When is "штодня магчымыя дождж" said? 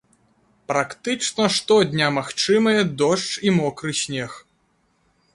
1.57-3.29